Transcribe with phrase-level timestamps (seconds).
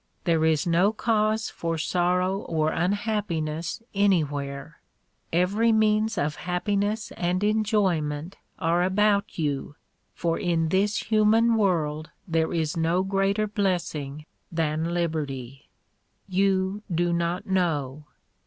[0.23, 4.79] There is no cause for sorrow or unhappiness anywhere;
[5.31, 9.75] every means of hap piness and enjoyment are about you,
[10.15, 15.69] for in this human world there is no greater blessing than liberty.
[16.27, 18.07] You do not know.